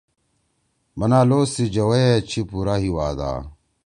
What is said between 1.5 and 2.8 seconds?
سی جوَئی ئے چھی پُورا